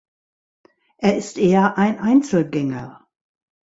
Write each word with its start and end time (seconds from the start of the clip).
Er 0.97 1.15
ist 1.15 1.37
eher 1.37 1.77
ein 1.77 1.99
Einzelgänger. 1.99 3.07